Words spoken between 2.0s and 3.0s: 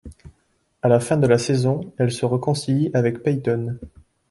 se réconcilie